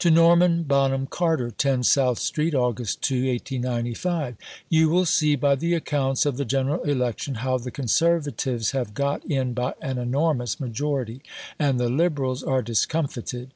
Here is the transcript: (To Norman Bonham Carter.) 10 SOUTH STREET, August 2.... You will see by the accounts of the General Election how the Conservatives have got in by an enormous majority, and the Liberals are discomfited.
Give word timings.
(To 0.00 0.10
Norman 0.10 0.64
Bonham 0.64 1.06
Carter.) 1.06 1.52
10 1.52 1.84
SOUTH 1.84 2.18
STREET, 2.18 2.52
August 2.52 3.00
2.... 3.02 3.38
You 4.68 4.88
will 4.88 5.04
see 5.04 5.36
by 5.36 5.54
the 5.54 5.74
accounts 5.74 6.26
of 6.26 6.36
the 6.36 6.44
General 6.44 6.82
Election 6.82 7.34
how 7.36 7.58
the 7.58 7.70
Conservatives 7.70 8.72
have 8.72 8.92
got 8.92 9.24
in 9.24 9.52
by 9.54 9.74
an 9.80 9.98
enormous 9.98 10.58
majority, 10.58 11.22
and 11.60 11.78
the 11.78 11.88
Liberals 11.88 12.42
are 12.42 12.60
discomfited. 12.62 13.50